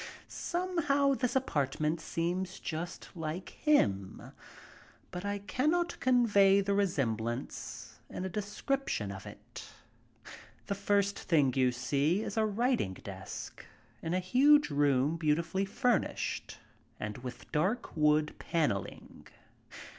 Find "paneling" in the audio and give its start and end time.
18.39-19.27